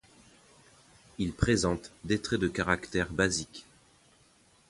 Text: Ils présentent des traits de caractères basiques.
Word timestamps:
Ils 1.19 1.31
présentent 1.31 1.91
des 2.05 2.19
traits 2.19 2.39
de 2.39 2.47
caractères 2.47 3.11
basiques. 3.13 3.67